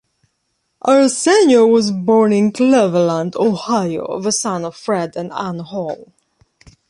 Arsenio 0.83 1.67
was 1.67 1.91
born 1.91 2.33
in 2.33 2.51
Cleveland, 2.51 3.35
Ohio, 3.35 4.19
the 4.19 4.31
son 4.31 4.65
of 4.65 4.75
Fred 4.75 5.15
and 5.15 5.31
Anne 5.31 5.59
Hall. 5.59 6.11